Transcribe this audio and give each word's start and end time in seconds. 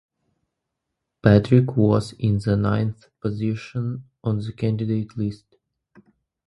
Petrik 1.23 1.77
was 1.77 2.13
in 2.13 2.39
the 2.39 2.57
ninth 2.57 3.05
position 3.19 4.05
on 4.23 4.39
the 4.39 4.51
candidate 4.51 5.15
list. 5.15 5.45